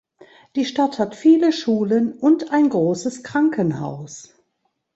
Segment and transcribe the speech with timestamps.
[0.55, 4.33] Die Stadt hat viele Schulen und ein großes Krankenhaus.